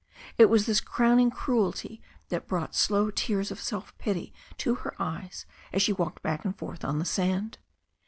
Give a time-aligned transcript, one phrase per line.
[0.35, 5.45] It was this crowning cruelty that brought slow tears of self pity to her eyes
[5.71, 7.59] as she walked back and forth on the sand.